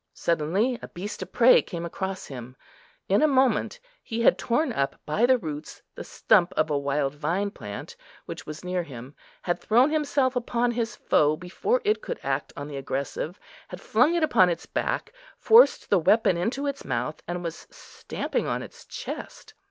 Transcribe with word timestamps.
Suddenly 0.15 0.79
a 0.81 0.87
beast 0.87 1.21
of 1.21 1.31
prey 1.31 1.61
came 1.61 1.85
across 1.85 2.25
him; 2.25 2.55
in 3.07 3.21
a 3.21 3.27
moment 3.27 3.79
he 4.01 4.21
had 4.21 4.35
torn 4.35 4.73
up 4.73 4.99
by 5.05 5.27
the 5.27 5.37
roots 5.37 5.83
the 5.93 6.03
stump 6.03 6.53
of 6.57 6.71
a 6.71 6.77
wild 6.79 7.13
vine 7.13 7.51
plant, 7.51 7.95
which 8.25 8.43
was 8.47 8.63
near 8.63 8.81
him; 8.81 9.15
had 9.43 9.59
thrown 9.61 9.91
himself 9.91 10.35
upon 10.35 10.71
his 10.71 10.95
foe 10.95 11.37
before 11.37 11.81
it 11.83 12.01
could 12.01 12.19
act 12.23 12.51
on 12.57 12.67
the 12.67 12.77
aggressive, 12.77 13.39
had 13.67 13.79
flung 13.79 14.15
it 14.15 14.23
upon 14.23 14.49
its 14.49 14.65
back, 14.65 15.13
forced 15.37 15.91
the 15.91 15.99
weapon 15.99 16.35
into 16.35 16.65
its 16.65 16.83
mouth, 16.83 17.21
and 17.27 17.43
was 17.43 17.67
stamping 17.69 18.47
on 18.47 18.63
its 18.63 18.85
chest. 18.85 19.53